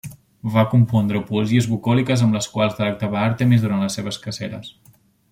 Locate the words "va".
0.53-0.61